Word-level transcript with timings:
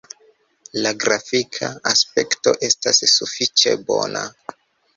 La 0.85 0.93
grafika 1.03 1.69
aspekto 1.91 2.55
estas 2.73 3.05
sufiĉe 3.15 3.79
bona. 3.93 4.27